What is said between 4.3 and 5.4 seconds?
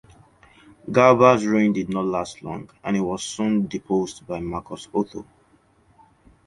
Marcus Otho.